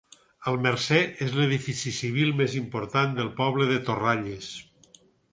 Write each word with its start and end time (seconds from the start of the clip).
El 0.51 0.55
Mercer 0.67 1.01
és 1.25 1.33
l'edifici 1.39 1.91
civil 1.97 2.33
més 2.39 2.55
important 2.59 3.13
del 3.19 3.29
poble 3.41 3.67
de 3.73 3.77
Torralles. 3.91 4.49